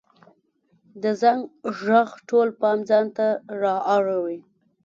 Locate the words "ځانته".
2.89-3.27